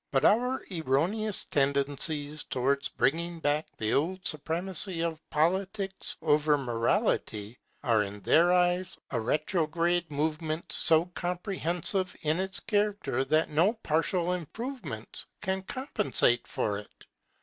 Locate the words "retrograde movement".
9.21-10.71